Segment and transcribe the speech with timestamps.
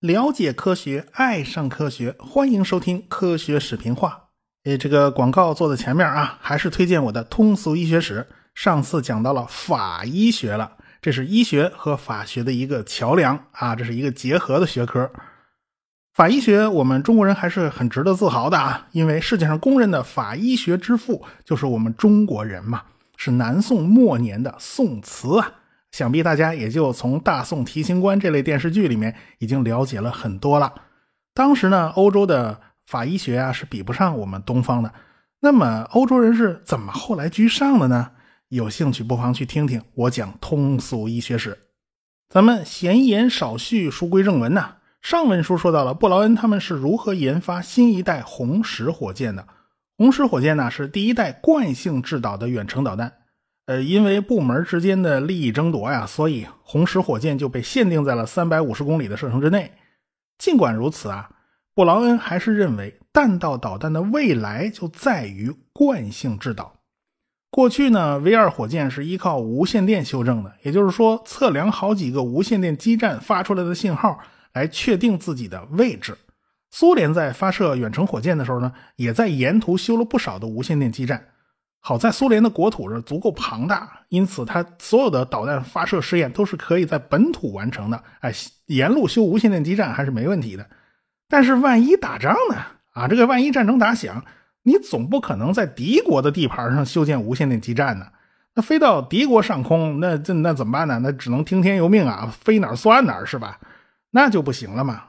[0.00, 4.28] 了解科学，爱上科学，欢迎收听科学视频化。
[4.64, 8.26] 诶，这个广告做在前面啊，还是推荐我的通俗医学史。
[8.54, 15.10] 上次讲到了法医学了，这是医学和法学的一个桥梁啊，这是一个结合的学科。
[16.14, 22.82] 法医学，我们中国人还是很值得自豪的啊，因为世界上公认的法医学之父就是我们中国人嘛，
[23.16, 25.52] 是南宋末年的宋词啊。
[25.92, 30.74] 想必大家也就从《大宋提刑官》这类电视剧里面已经了解了很多了。
[31.32, 34.92] 当时呢，欧洲的法医学啊是比不上我们东方的。
[35.40, 38.10] 那么欧洲人是怎么后来居上的呢？
[38.48, 41.58] 有兴趣不妨去听听我讲通俗医学史。
[42.28, 44.76] 咱们闲言少叙，书归正文呐。
[45.00, 49.46] 上文书说到了布劳恩他们是如何研发新一代红石火箭的。
[49.96, 53.12] 红石火箭呢是第一代惯性制导的远程导弹。
[53.66, 59.72] 呃，因为部门之间的利益争夺呀，所以红石火箭就被限定在了三百五十公里的射程之内。
[60.38, 61.30] 尽管如此啊，
[61.74, 66.74] 布劳恩还是认为弹道导弹的未来就在于惯性制导。
[67.50, 74.18] 过去呢，V 二火箭是依靠无线电修正的，也就是说，测量好几个无线电基站发出来的信号
[74.52, 76.16] 来确定自己的位置。
[76.78, 81.28] 苏联在发射远程火箭的时候呢，也在沿途修了不少的无线电基站。
[81.80, 88.04] 好在苏联的国土是足够庞大，因此它所有的导弹发射试验都是可以在本土完成的。
[88.20, 88.30] 哎，
[88.66, 90.68] 沿路修无线电基站还是没问题的。
[91.30, 92.56] 但是万一打仗呢？
[92.92, 94.22] 啊，这个万一战争打响，
[94.64, 98.04] 你总不可能在敌国的地盘上修建无线电基站呢？
[98.54, 101.00] 那飞到敌国上空，那这那怎么办呢？
[101.02, 103.58] 那只能听天由命啊，飞哪儿算哪儿是吧？
[104.10, 105.02] 那就不行了嘛。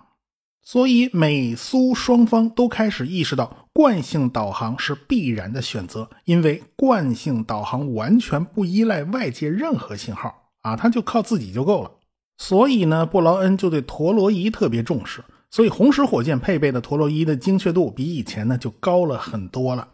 [0.69, 3.69] 所以美苏双方都开始意识到。
[3.71, 11.91] 惯性导航是必然的选择，因为惯性导航完全不依赖外界任何信号啊，它就靠自己就够了。
[12.35, 19.87] 所以呢，布劳恩就对陀螺仪特别重视，所以红石火箭配备的陀螺仪的精确度比以前呢就高了很多了。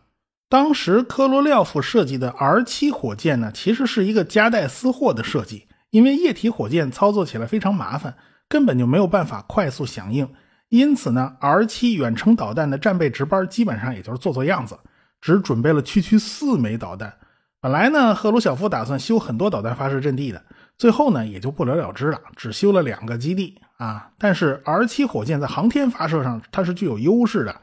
[0.50, 8.16] 当时科罗廖夫设计的 R 七火箭呢，其实是一个夹带私货的设计，因为液体火箭操作起来非常麻烦，
[8.50, 10.28] 根本就没有办法快速响应。
[10.74, 14.76] 因此呢，R 七远程导弹的战备值班基本上也就是做做样子，
[15.22, 17.14] 只准备了区区四枚导弹。
[17.62, 20.44] 本来呢，赫鲁晓夫打算修很多导弹发射阵地的，
[20.76, 24.10] 最后呢也就不了了之了，只修了两个基地啊。
[24.18, 27.56] 但是 R 七火箭在航天发射上它是具有优势的，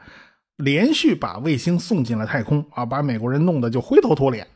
[0.55, 4.47] 连续把卫星送进了太空啊，把美国人弄得就灰头土脸。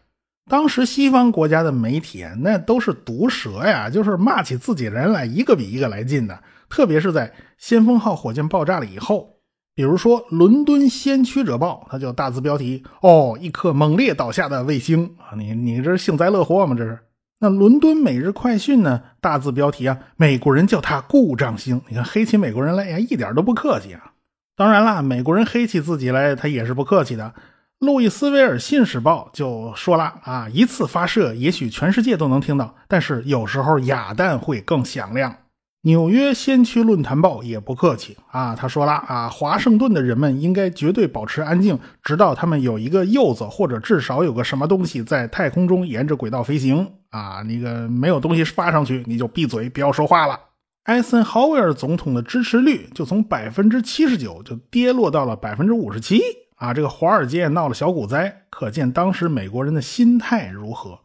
[0.49, 6.39] 当时西方国家的媒体那都是毒舌呀，就是骂起自己人来一个比一个来劲的。
[6.69, 9.37] 特别是在先锋号火箭爆炸了以后，
[9.73, 16.75] 比如说《伦敦先驱者报》，它就大字标题：“哦，一颗猛烈倒下的卫星啊！”你你这是幸灾乐祸吗？
[16.77, 16.99] 这是。
[17.39, 19.01] 那《伦敦每日快讯》呢？
[19.19, 21.81] 大字标题啊，美国人叫它故障星。
[21.87, 24.13] 你看黑起美国人来呀，一点都不客气啊！
[24.55, 27.25] 当然啦，美国人黑起自己来，他也是不客气的。
[27.79, 35.35] 《路易斯维尔信使报》就说了啊，一次发射也许全世界都能听到，但是有时候哑弹会更响亮。
[35.81, 50.39] 纽约先驱论坛报也不客气啊，他说了啊，华盛顿的人们应该绝对保持安静，直到他们有一个柚子或者至少有个什么东西在太空中沿着轨道飞行啊，那个没有东西发上去，你就闭嘴，不要说话了。
[50.85, 56.19] 艾森豪威尔总统的支持率就从百分之七十九就跌落到了百分之五十七
[56.55, 60.99] 啊，这个华尔街闹了小股灾，可见当时美国人的心态如何。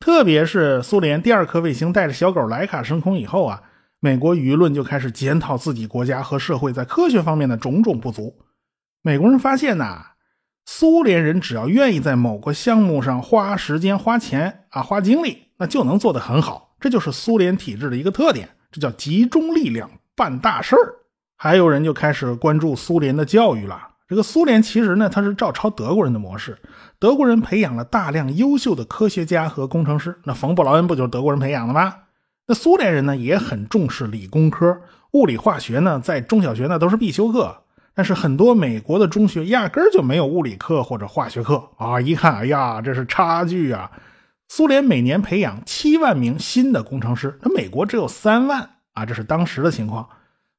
[0.00, 3.62] 特别是苏联第二颗卫星带着小狗莱卡升空以后啊。
[4.00, 8.38] 美国舆论就开始检讨自己国家和社会在科学方面的种种不足。
[9.02, 10.12] 美国人发现呐，
[10.66, 16.76] 苏联人只要愿意在某个项目上花时间、花钱啊、花精力，那就能做得很好。
[16.78, 20.94] 这就是苏联体制的一个特点，这叫集中力量办大事儿。
[21.36, 23.96] 还有人就开始关注苏联的教育了。
[24.08, 26.56] 这个苏联其实呢，它是照抄德国人的模式。
[26.98, 30.18] 德国人培养了大量优秀的科学家和工程师。
[30.24, 31.94] 那冯·布劳恩不就是德国人培养的吗？
[32.46, 34.80] 那苏联人呢也很重视理工科，
[35.12, 37.54] 物理化学呢在中小学呢都是必修课，
[37.92, 42.00] 但是很多美国的中学压根儿就没有物理课或者化学课啊！
[42.00, 43.90] 一看，哎呀，这是差距啊！
[44.48, 50.08] 苏联每年培养七万名新的工程师，那美国只有三万啊，这是当时的情况。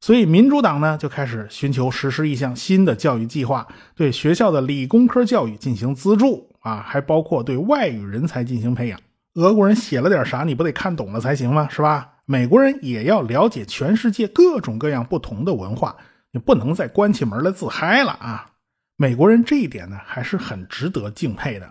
[0.01, 8.99] 所以民主党呢就开始寻求实施一项新的教育计划，对学校的理工科教育进行资助啊，还包括对外语人才进行培养。
[9.35, 11.67] 俄国人写了点啥，你不得看懂了才行吗？
[11.69, 12.13] 是吧？
[12.25, 15.95] 美国人也要了解全世界各种各样不同的文化，
[16.31, 18.51] 你不能再关起门来自嗨了啊！
[18.97, 21.69] 美国人这一点呢，还是很值得敬佩的。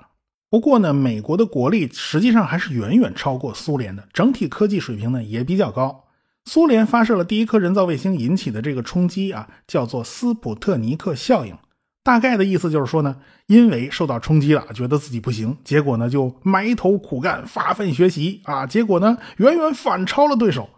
[0.50, 6.04] 不过呢，美国的国力实际上还是远远超过苏联的，整体科技水平呢也比较高。
[6.48, 11.54] 苏联发射了第一颗人造卫星引起的这个冲击啊，叫做斯普特尼克效应。
[12.02, 13.16] 大概的意思就是说呢，
[13.48, 20.70] 因为受到冲击了，觉得自己不行，结果呢就埋头苦干，发奋学习啊，结果呢远远反超了对手。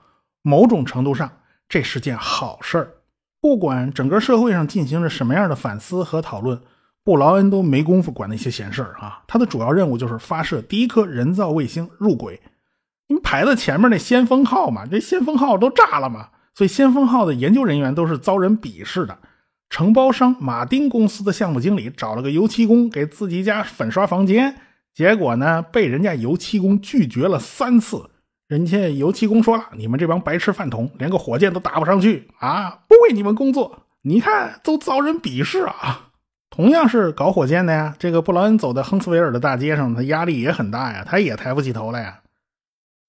[0.43, 1.31] 某种程度上，
[1.69, 2.94] 这是件好事儿。
[3.40, 6.61] 不管整个社会上进行着什么样的反思和讨论，
[7.05, 9.23] 布劳恩都没工夫管那些闲事儿啊。
[9.28, 12.40] 他的主要任务就是发射第一颗人造卫星入轨。
[13.11, 19.19] 因为排在前面那先锋号嘛，这先锋号都炸了嘛，所以先锋号的研究人员都是遭人鄙视的。
[19.69, 24.55] 承包商马丁公司的项目经理找了个油漆工给自己家粉刷房间，
[24.95, 28.11] 结果呢被人家油漆工拒绝了三次。
[28.47, 32.81] 人家油漆工说了：“你们这帮白痴饭桶，连个火箭都打不上去啊！
[32.89, 36.11] 不为你们工作，你看都遭人鄙视啊！”
[36.51, 42.21] 同样是搞火箭的呀，这个布劳恩走在亨斯维尔的大街上，他压力也很大呀，他也抬不起头来呀。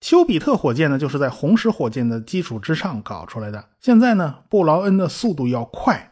[0.01, 3.63] 丘比特火箭呢，就是在红石火箭的基础之上搞出来的。
[3.79, 6.11] 现在呢，布劳恩的速度要快，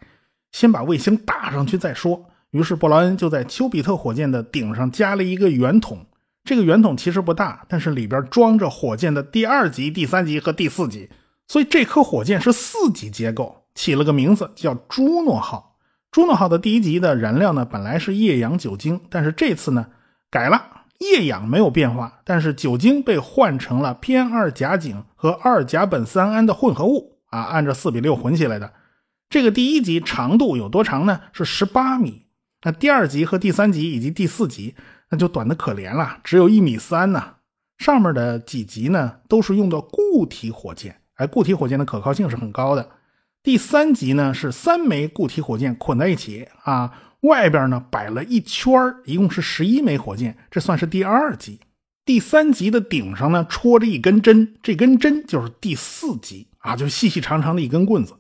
[0.52, 2.24] 先把卫星打上去再说。
[2.52, 6.06] 于是布劳恩就在丘比特火箭的顶上加了一个圆筒。
[6.44, 11.10] 这个圆筒其实不大，但是里边装着火箭的第二级、第三级和第四级，
[11.48, 15.78] 所以这颗火箭是四级结构，起了个名字叫朱诺号。
[16.12, 19.88] 朱诺号的第一级的燃料呢，本来是液氧酒精，但是这次呢
[20.32, 20.79] 改了。
[21.00, 28.74] 液氧没有变化，但是酒精被换成了偏二甲肼和二甲苯三胺的混合物啊，按照四比六混起来的。
[29.30, 31.22] 这个第一级长度有多长呢？
[31.32, 32.26] 是十八米。
[32.64, 34.76] 那第二级和第三级以及第四级
[35.10, 37.36] 那就短的可怜了，只有一米三呢。
[37.78, 42.90] 上面的几级呢都是用的固体火箭，而固体火箭的可靠性是很高的。
[43.42, 46.94] 第三级呢是三枚固体火箭捆在一起啊。
[47.22, 48.72] 外边呢摆了一圈
[49.04, 51.60] 一共是十一枚火箭，这算是第二级。
[52.06, 58.14] 第三级的顶上呢戳着一根针，这根针就是第四级啊，就细细长长的一根棍子。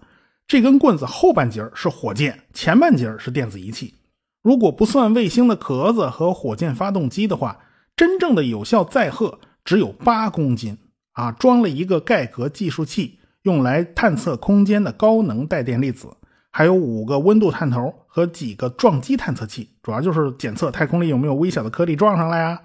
[0.48, 3.95] 这根棍子后半截是火箭，前半截是电子仪器。
[4.42, 7.60] 如果不算卫星的壳子和火箭发动机的话，
[7.95, 10.77] 真正的有效载荷只有八公斤
[11.13, 13.19] 啊，装了一个盖革计数器，
[13.49, 16.07] 用来探测空间的高能带电粒子。
[16.51, 22.59] 还有五个温度探头和几个撞击探测器，主要就是检测太空里有没有微小的颗粒撞上来呀。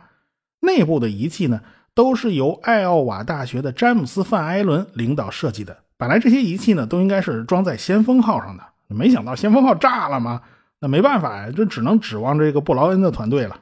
[0.60, 1.60] 内部的仪器呢，
[1.94, 5.76] 都是由艾奥瓦大学的詹姆斯·范艾伦领导设计的。
[5.98, 10.40] 本来这些仪器呢，都应该是装在先锋号上的，没想到先锋号炸了嘛，
[10.80, 13.60] 那没办法呀，这只能指望这个布劳恩的团队了。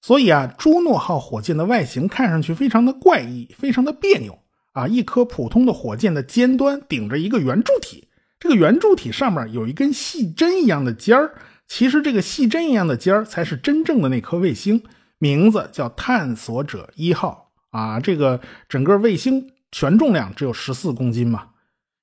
[0.00, 4.36] 所以啊，朱诺号火箭的外形看上去非常的怪异，非常的别扭
[4.72, 8.08] 啊，一颗普通的火箭的尖端顶着一个圆柱体。
[8.38, 11.34] 这个圆柱体上面有一根细针一样的尖儿，
[11.68, 14.82] 其实这个细针一样的尖儿才是真正的那颗卫星，
[15.18, 18.00] 名字叫探索者一号啊。
[18.00, 21.50] 这个整个卫星全重量只有十四公斤嘛，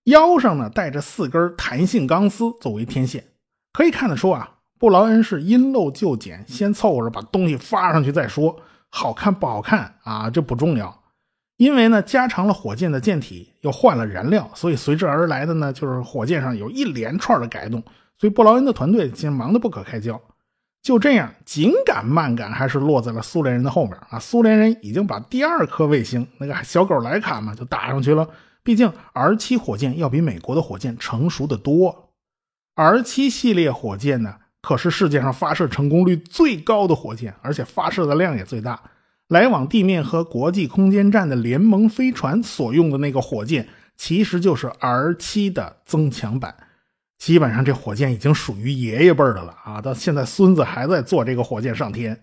[0.05, 3.25] 腰上呢带着四根弹性钢丝作为天线，
[3.73, 4.49] 可以看得出啊，
[4.79, 8.55] 布劳恩是因陋就简，先凑合着把东西发上去再说，
[8.89, 10.98] 好看不好看啊，这不重要。
[11.59, 17.83] 因为呢，加长了火箭的舰体，又换了燃料，所以随之而来的呢，就是火箭上有一连串的改动。
[18.17, 20.19] 所以布劳恩的团队其实忙得不可开交。
[20.81, 24.17] 就这样，紧赶慢赶，还是落在了苏联人的后面啊！
[24.17, 28.25] 苏联人已经把第二颗卫星那个小狗莱卡嘛，就打上去了。
[28.63, 32.13] 毕竟 R 七火箭要比美国的火箭成熟的多。
[32.75, 38.81] R 七系列火箭呢，可是世界上发射成功率最高的火箭，而且发射的量也最大。
[39.29, 46.53] 来往地面和国际空间站的联盟飞船所用的那个火箭，其实就是 R 七的增强版。
[47.19, 49.81] 基本上这火箭已经属于爷爷辈的了啊！
[49.81, 52.19] 到现在孙子还在坐这个火箭上天。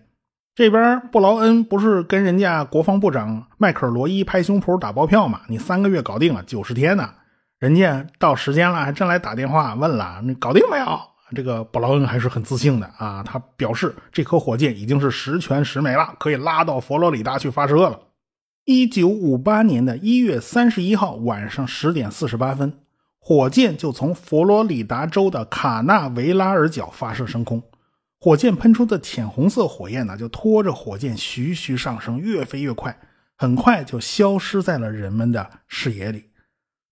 [0.55, 5.41] 这边布劳恩不是跟人家国防部长迈克尔罗伊拍胸脯打包票吗？
[5.47, 7.09] 你三个月搞定了，九十天呢？
[7.59, 10.99] 人家到时间了还真来打电话问了，你搞定没有？
[11.35, 17.99] 这个布劳恩还是很自信的啊，他表示这颗火箭已经是十全十美了，可以拉到佛罗里达去发射了。
[18.63, 22.79] 一九五八年的一月三十一号晚上十点四十八分，
[23.19, 27.61] 火箭就从佛罗里达州的卡纳维拉尔角发射升空。
[28.19, 32.97] 火箭喷出的浅红色火焰呢，就拖着火箭徐徐上升，越飞越快，
[33.37, 36.31] 很快就消失在了人们的视野里。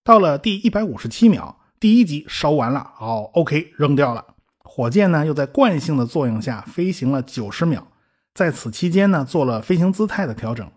[0.03, 1.61] 到了第一百五十七秒。
[1.85, 4.25] 第一级烧完了，好，OK，扔掉了。
[4.63, 7.85] 火箭呢，又在惯性的作用下飞行了九十秒，
[8.33, 10.67] 在此期间呢，做了飞行姿态的调整。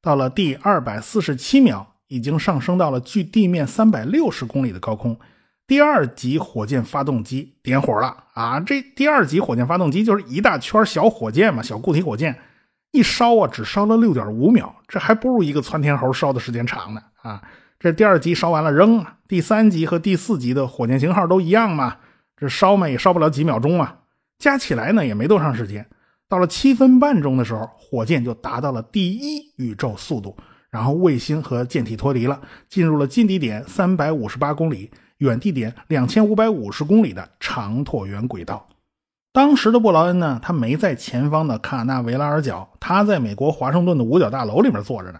[0.00, 5.18] 到了第二百四十七秒，已经上升到了距地面三百六十公里的高空。
[5.66, 8.60] 第二级火箭发动机点火了啊！
[8.60, 12.38] 这第二级火箭发动机就是一大圈小火箭嘛，小固体火箭，
[12.92, 17.42] 一烧啊，只烧了六点五秒，这还不如一个窜天猴烧的时间长呢啊！
[17.82, 21.96] 这第二级烧完了扔啊，第三级和第四级的火箭型号都一样嘛，
[22.36, 24.02] 这烧嘛也烧不了几秒钟啊，
[24.38, 25.84] 加起来呢也没多长时间。
[26.28, 30.36] 到了七分半钟的时候，火箭就达到了第一宇宙速度，
[30.70, 38.68] 然后卫星和舰体脱离了，进入了近地点三百五十八公里、远地点两千五百五十公里的长椭圆轨道。
[39.32, 45.18] 当时的布劳恩呢，他没在前方的卡纳维拉尔角，他在美国华盛顿的五角大楼里面坐着呢。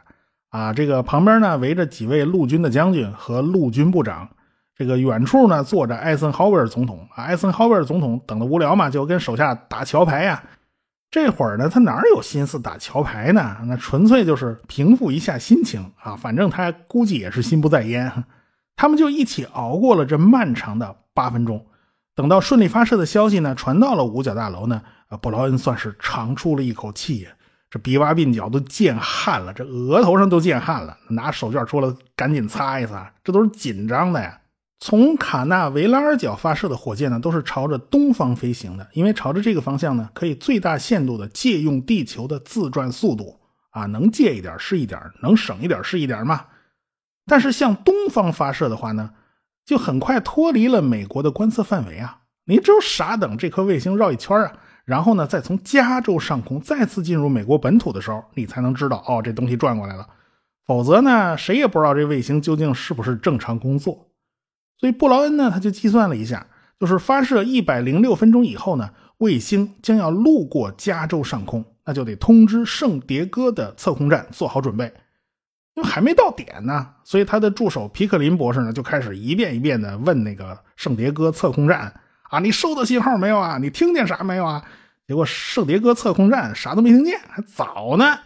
[0.53, 4.29] 啊，这个旁边呢围着几位陆军的将军和陆军部长，
[4.77, 7.09] 这个远处呢坐着艾森豪威尔总统。
[7.17, 10.43] 艾森豪威尔总统等的无聊嘛，就跟手下打桥牌呀。
[11.11, 13.57] 这会儿呢，他哪有心思打桥牌呢？
[13.65, 16.15] 那纯粹就是平复一下心情啊。
[16.15, 18.25] 反正他估计也是心不在焉。
[18.77, 21.65] 他们就一起熬过了这漫长的八分钟。
[22.15, 27.31] 等到顺利发射的消息呢传到了五角大楼呢，呃，布劳恩算是长出了一口气呀。
[27.73, 34.39] 这鼻洼鬓角都见汗了，这额头上都见汗了，拿手绢出来赶紧擦一擦，这都是紧张的呀。
[34.79, 46.45] 从卡纳维拉尔角发射的火箭呢，都是朝着东方飞行的，因为朝着这个方向呢，可以最大限度的借用地球的自转速度啊，能借一点是一点，能省一点是一点嘛。
[47.25, 49.13] 但是向东方发射的话呢，
[49.65, 54.53] 就很快脱离了美国的观测范围啊，你只有傻等这颗卫星绕一圈啊。
[54.85, 60.07] 然后呢，再从加州上空再次进入美国本土的时候，你才能知道哦，这东西转过来了。
[60.67, 64.09] 否则呢，谁也不知道这卫星究竟是不是正常工作。
[64.79, 66.47] 所以布劳恩呢，他就计算了一下，
[66.81, 74.93] 就是发射一百零六分钟以后呢，卫星将要路过加州上空，那就得通知圣迭戈的测控站做好准备，
[75.75, 76.89] 因为还没到点呢。
[77.05, 81.93] 所以他的助手皮克林博士呢，就开始一遍一遍的问那个圣迭戈测控站。
[82.33, 83.59] 啊，你收到信号没有啊？
[83.59, 84.65] 你听见啥没有啊？
[85.07, 88.19] 结果圣迭戈测控站啥都没听见，还早呢。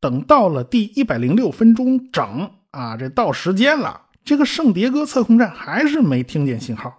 [0.00, 6.92] 等到了第一百零六分钟整啊，这到时间了，这个圣迭戈测控站还是没听见信号。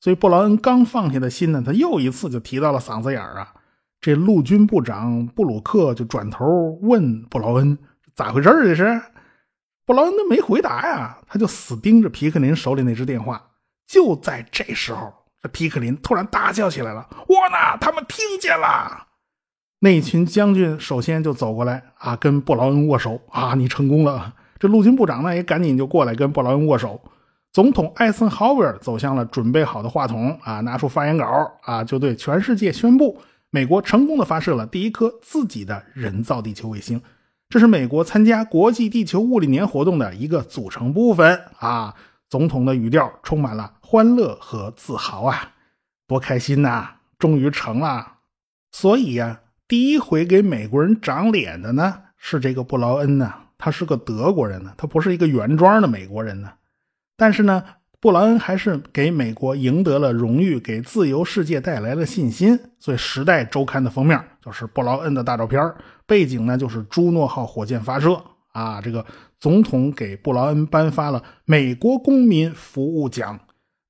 [0.00, 3.52] 所以布劳恩刚放下的心呢，他又一次就提到了嗓子眼儿啊。
[4.00, 6.46] 这陆军部长布鲁克就转头
[6.80, 7.76] 问布劳恩
[8.14, 9.02] 咋回事这是？
[9.84, 13.50] 布劳恩都没回答呀，他就死盯着皮克林手里那只电话。
[13.86, 15.12] 就在这时候。
[15.48, 17.78] 皮克林突然大叫起来了：“我呢？
[17.80, 19.06] 他们听见了！”
[19.80, 24.34] 那群将军首先就走过来啊，跟布劳恩握手啊，你成功了。
[24.58, 26.98] 这陆军部长呢也赶紧就过来跟布劳恩握手。
[27.52, 31.26] 总统艾森豪威尔走向了准备好的话筒啊，拿出发言稿
[31.62, 37.00] 啊，就对全世界宣布：美国成功的发射了第一颗自己的人造地球卫星，
[37.50, 41.94] 这是美国参加国际地球物理年活动的一个组成部分啊。
[42.28, 45.52] 总统的语调充满了欢乐和自豪啊，
[46.08, 46.94] 多开心呐！
[47.20, 48.14] 终于成了。
[48.72, 56.54] 所以呀，第一回给美国人长脸的呢，是这个布劳恩呢，他是个德国人呢，他不是一个原装的美国人呢。
[57.16, 57.62] 但是呢，
[58.00, 62.58] 布劳恩还是给美国赢得了荣誉，给自由世界带来了信心。
[62.80, 65.62] 所以，《时代周刊》的封面就是布劳恩的大照片，
[66.06, 68.20] 背景呢就是朱诺号火箭发射。
[68.52, 69.06] 啊，这个
[69.38, 73.38] 总统给布劳恩颁发了美国公民服务奖。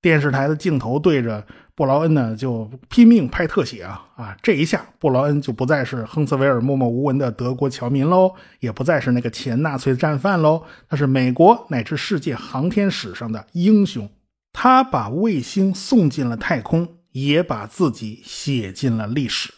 [0.06, 1.44] 电视台的镜头对着
[1.74, 4.36] 布劳恩呢，就拼命拍特写啊啊！
[4.40, 14.08] 这一下，布劳恩就不再是亨茨维尔默默无闻的德国侨民喽，也不再是那个前纳粹战犯喽，他是美国乃至世界航天史上的英雄。
[14.52, 19.52] 他把卫星送进了太空，也把自己写进了历史。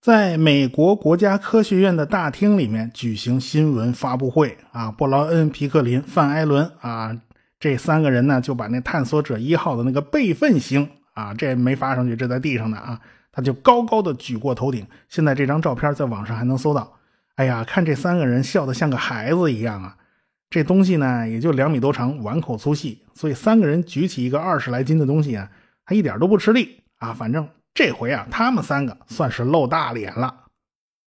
[0.00, 7.14] 在美国国家科学院的大厅里面举行新闻发布会啊，布劳恩、皮克林、范艾伦啊，
[7.60, 13.00] 这三个人呢就把那探索者一号的那个备份星啊，这没发上去，这在地上呢啊，
[13.30, 14.84] 他就高高的举过头顶。
[15.08, 16.96] 现在这张照片在网上还能搜到。
[17.36, 19.96] 哎呀，看这三个人笑得像个孩子一样啊！
[20.50, 25.48] 这东西呢也就两米多长，碗口粗细，所以三个人举起一个二十来斤的东西啊，
[25.84, 27.48] 他一点都不吃力啊，反正。
[27.72, 30.46] 这回啊，他们三个算是露大脸了。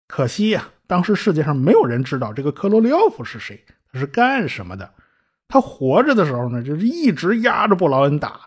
[0.07, 4.89] 可惜呀，当时世界上没有人知道这个科罗廖夫是谁，他是干什么的。
[5.47, 8.41] 他活着的时候呢，就是一直压着布劳恩打，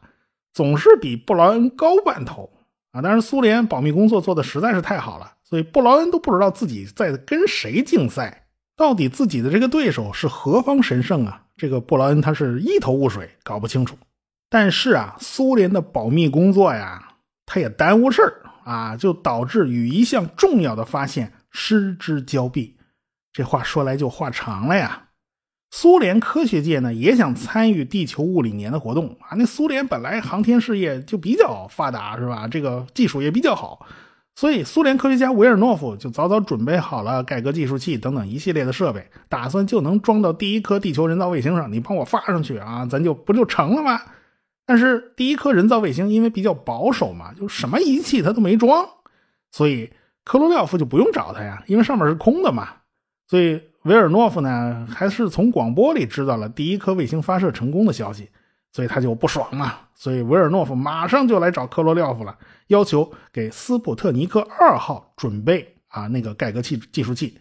[0.53, 2.51] 总是比布劳恩高半头
[2.93, 3.01] 啊。
[3.03, 11.43] 但是苏联保密工作做的实在是太好了，所以布劳恩都不知道自己在跟谁竞赛，到底自己的这个对手是何方神圣啊？
[11.57, 13.97] 这个布劳恩他是一头雾水，搞不清楚。
[14.51, 17.03] 但是啊，苏联的保密工作呀。
[17.49, 22.77] 他也耽误事儿啊，就导致与一项重要的发现失之交臂。
[23.33, 25.06] 这话说来就话长了呀。
[25.71, 29.37] 苏联科学界呢也想参与地球物理年的活动啊。
[29.37, 32.49] 那苏联本来航天事业就比较发达，是吧？
[32.49, 33.85] 这个技术也比较好，
[34.35, 44.01] 所以苏联科学家维尔诺夫就早早准备好了盖革计数器等等一系列的设备，打算就能装到第一颗地球人造卫星上，你帮我发上去啊，咱就不就成了吗？
[44.65, 48.89] 但是第一颗人造卫星因为比较保守嘛，就什么仪器他都没装，
[49.51, 49.91] 所以
[50.25, 52.69] 科罗廖夫就不用找他呀，因为上面是空的嘛。
[53.29, 58.29] 所以维尔诺夫呢，还是从广播里知道了第一颗卫星发射成功的消息，
[58.73, 59.75] 所以他就不爽嘛。
[59.95, 67.39] 所以维尔诺夫马上就来找科罗廖夫了，要求给斯普特尼克二号准备啊那个盖格器计数器。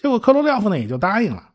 [0.00, 1.50] 结果科罗廖夫呢也就答应了。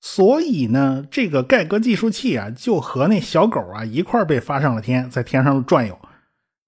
[0.00, 5.98] 所以呢，这个盖格计数器啊，就和那小狗啊一块被发上了天，在天上转悠。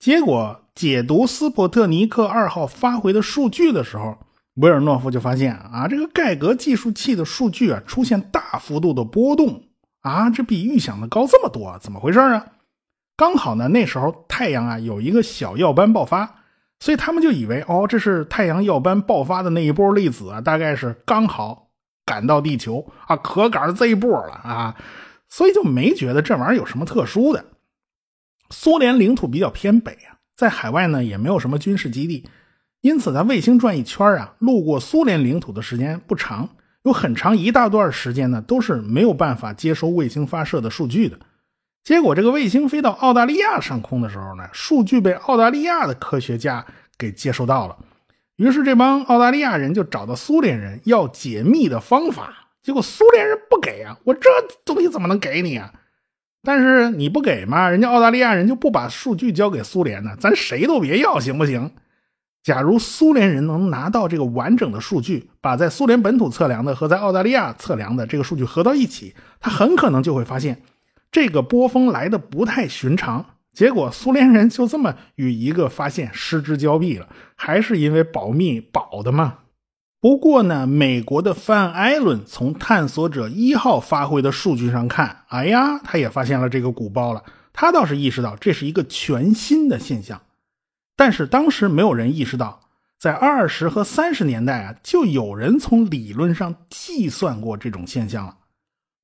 [0.00, 4.18] 结果解读斯普特尼克二号发回的数据的时候，
[4.54, 9.62] 维尔诺夫就发现啊，这个盖格计数器的数据啊出现大幅度的波动
[10.00, 12.46] 啊，这比预想的高这么多，怎么回事啊？
[13.16, 16.42] 刚好呢，那时候太阳啊有一个小耀斑爆发，
[16.78, 21.68] 所以他们就以为哦，这是太阳耀斑爆发的那一波粒子啊，大概是刚好。
[22.06, 24.74] 赶到地球啊，可赶上这一波了啊，
[25.28, 27.44] 所以就没觉得这玩意儿有什么特殊的。
[28.48, 32.28] 苏联领土比较偏北啊，在海外呢也没有什么军事基地，
[32.80, 36.48] 因此它卫星转一圈啊，路过苏联领土的时间不长，
[36.82, 41.18] 有很长一大段时间呢都是没有办法接收卫星发射的数据的。
[41.82, 46.64] 结果这个卫星飞到澳大利亚上空的时候呢，数据被澳大利亚的科学家
[46.96, 47.76] 给接收到了。
[48.36, 53.98] 于是这帮澳大利亚人就找到苏联人要解密的方法，结果苏联人不给啊！
[54.04, 54.28] 我这
[54.64, 55.70] 东西怎么能给你啊？
[56.42, 61.70] 但是你不给嘛，人家澳大利亚人就不把数据交给苏联呢，咱谁都别要，行不行？
[62.42, 70.62] 假如苏联人能拿到这个完整的数据，把在苏联本土测量的和在澳大利亚测量的这个数据合到一起，他很可能就会发现
[71.12, 73.24] 这个波峰来的不太寻常。
[73.52, 79.38] 结果苏联人就这么与一个发现失之交臂了，还是因为保密保的嘛。
[80.00, 87.22] 不过呢，美国的范艾伦从探索者一号发回的数据上看，哎呀，他也发现了这个鼓包了。
[87.52, 90.22] 他倒是意识到这是一个全新的现象，
[91.00, 92.60] 但是当时没有人意识到，
[92.98, 98.36] 在二十和三十年代啊，就有人从理论上计算过这种现象了。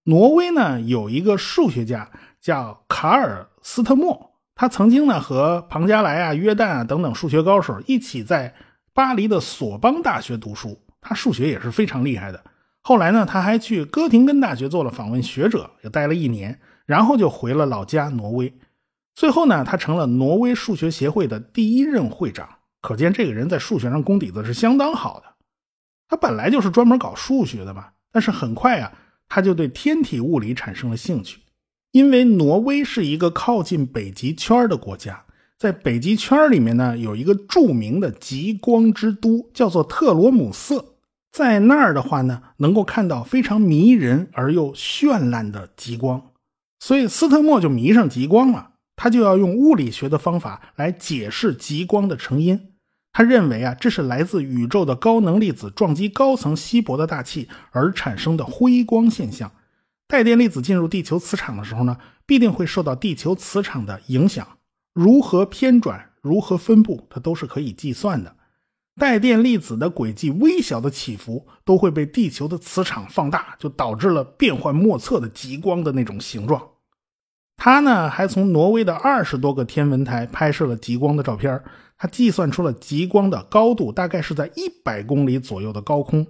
[0.04, 4.32] 挪威呢有一个数学家叫卡尔斯特莫。
[4.54, 8.54] 他曾经呢和庞加莱啊、约旦啊等等数学高手一起在
[8.92, 12.44] 巴黎的索邦大学读书，他数学也是非常厉害的。
[12.82, 18.52] 后来呢，他还去哥廷根大学做了访问学者，也待了一年，然后就回了老家挪威。
[19.16, 22.48] 最后呢，他成了挪威数学协会的第一任会长。
[22.82, 25.24] 可见这个人在数学上功底子是相当好的。
[26.06, 28.92] 他本来就是专门搞数学的嘛，但是很快啊，
[29.28, 31.40] 他就对天体物理产生了兴趣。
[31.92, 35.24] 因为挪威是一个靠近北极圈的国家，
[35.58, 40.92] 在北极圈里面呢，有一个著名的极光之都，叫做特罗姆瑟。
[41.32, 46.22] 在那儿的话呢，能够看到非常迷人而又绚烂的极光，
[46.78, 48.72] 所以斯特莫就迷上极光了。
[48.96, 52.72] 他就要用物理学的方法来解释极光的成因。
[53.12, 59.52] 他认为啊，这是来自宇宙的高能粒子撞击高层稀薄的大气而产生的辉光现象。
[60.08, 64.46] 带电粒子进入地球磁场的时候呢，必定会受到地球磁场的影响。
[64.92, 68.36] 如何偏转，如何分布，它都是可以计算的。
[68.98, 76.62] 带电粒子的轨迹微小的起伏，都会被地球的磁场放大，就导致了变幻莫测的极光的那种形状。
[77.56, 81.60] 他呢，还从挪威的二十多个天文台拍摄了极光的照片，
[81.96, 86.26] 他计算出了极光的高度大概是在一百公里左右的高空。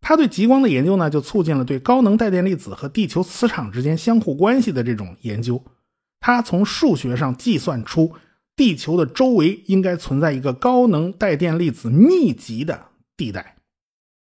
[0.00, 5.62] 他对极光的研究呢，就促进了对高能带电粒子和地球磁场之间相互关系的这种研究。
[6.20, 8.12] 他从数学上计算出
[8.56, 13.56] 地球的周围应该存在一个高能带电粒子密集的地带，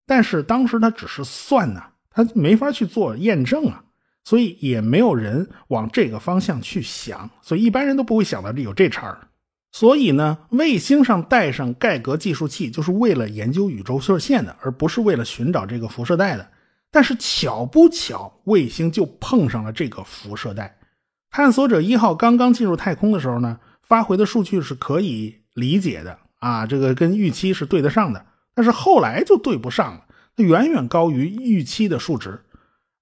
[0.06, 3.84] 但是当时他只是算呢，他没法去做验证啊，
[4.24, 9.28] 所以也没有人往这个方向去想，所以一般人都不会想到这有这茬儿。
[9.72, 16.46] 所以呢，卫星上带上盖格计数器，就是为了研究宇宙射线的，而不是为了寻找这个辐射带的。
[16.90, 20.78] 但是巧不巧，卫星就碰上了这个辐射带。
[21.30, 28.26] 探索者一号刚刚进入太空的时候呢，发回的数据是可以理解的啊，这个跟预期是对得上的。
[28.54, 30.04] 但是后来就对不上了，
[30.36, 32.38] 它远远高于预期的数值。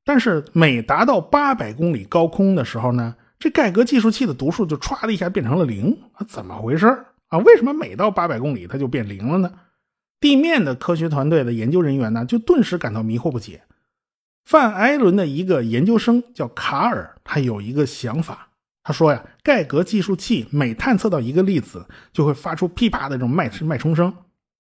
[0.05, 3.15] 但是每达到八百公里高空的时候呢？
[3.39, 6.27] 这盖格计数器的读数就歘的一下变成了零啊？
[6.29, 6.87] 怎么回事
[7.29, 7.39] 啊？
[7.39, 9.51] 为什么每到八百公里它就变零了呢？
[10.21, 13.63] 地面的科学团队的研究人员呢，就顿时感到迷惑不解。
[14.45, 18.49] 范艾伦的一个研究生叫卡尔，他有一个想法。
[18.83, 24.13] 他说呀，盖格计数器每探测到一个粒子，就会发出噼啪的这种脉脉冲声。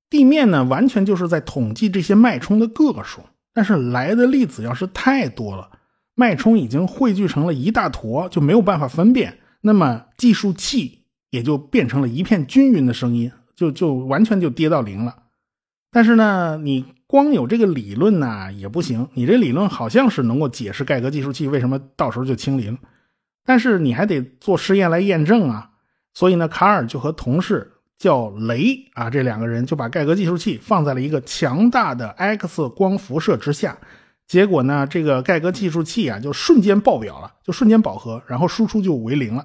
[0.09, 5.71] 地面呢完全就是在统计这些脉冲的个数，但是来的粒子要是太多了，
[6.15, 15.17] 脉冲已经汇聚成了一大坨，就没有办法分辨，那么计数器也就变成了一片均匀的声音，就就完全就跌到零了。
[15.91, 22.79] 但是呢，你光有这个理论呢也不行，你这理论好像是能够解释盖格计数器为什么到时候就清零，
[23.45, 25.71] 但是你还得做实验来验证啊。
[26.15, 27.73] 所以呢，卡尔就和同事。
[28.01, 33.77] 叫雷啊，这两个人就把盖格计数器放在了一个强大的 X 光辐射之下，
[34.27, 39.45] 结果呢，这个盖格计数器啊就瞬间爆表了，就瞬间饱和，然后输出就为零了，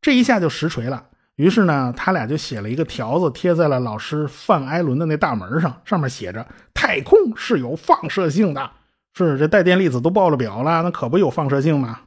[0.00, 1.06] 这一下就实锤了。
[1.34, 8.70] 于是呢，他俩就写了一个条子贴在了老师范艾伦的那大门上，上面写着：“太空是有放射性的。”
[9.14, 11.98] 是这带电粒子都爆了表了，那可不有放射性吗？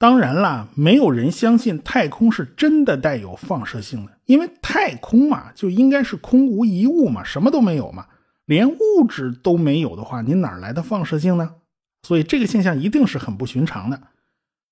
[0.00, 8.06] 当然啦，没有人相信太空是真的带有放射性的，因为太空嘛就应该是空无一物嘛，什么都没有嘛，
[8.46, 11.56] 连物质都没有的话，你哪来的放射性呢？
[12.02, 14.00] 所以这个现象一定是很不寻常的。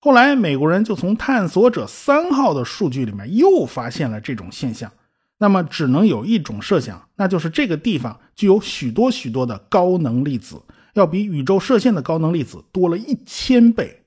[0.00, 4.90] 后来美国人就从探索者三号的数据里面又发现了这种现象，
[5.36, 10.62] 那么只能有一种设想，那就是这个地方具有许多许多的高能粒子，
[10.94, 14.04] 要比宇宙射线的高能粒子多了一千倍。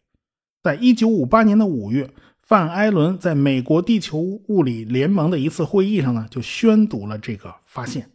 [0.61, 2.09] 在一九五八年的五月，
[2.41, 8.11] 范艾伦在美国地球物理联盟的一次会议上呢，就宣读了这个发现。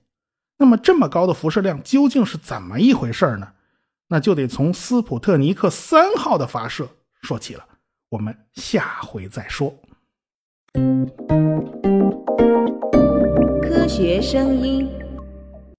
[0.59, 3.49] 那么，这么高的辐射量究竟是怎么一回事呢？
[4.09, 6.89] 那就得从斯普特尼克三号的发射
[7.21, 7.67] 说起了。
[8.11, 9.75] 我们下回再说。
[13.61, 15.06] 科学声音。